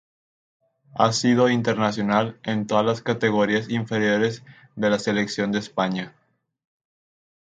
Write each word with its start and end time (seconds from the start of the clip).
Ha 0.95 1.13
sido 1.13 1.47
internacional 1.47 2.39
en 2.41 2.65
todas 2.65 2.83
las 2.83 3.01
categorías 3.03 3.69
inferiores 3.69 4.43
de 4.75 4.89
la 4.89 4.97
Selección 4.97 5.51
de 5.51 5.59
España. 5.59 6.15